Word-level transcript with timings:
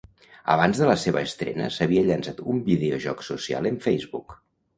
Abans 0.51 0.79
de 0.83 0.87
la 0.91 0.95
seva 1.01 1.21
estrena 1.29 1.67
s'havia 1.75 2.05
llançat 2.07 2.41
un 2.55 2.63
videojoc 2.71 3.23
social 3.29 3.71
en 3.73 3.79
Facebook. 3.87 4.37